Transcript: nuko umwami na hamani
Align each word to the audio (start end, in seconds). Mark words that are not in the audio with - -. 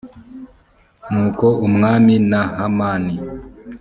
nuko 1.11 1.45
umwami 1.67 2.13
na 2.29 2.41
hamani 2.57 3.13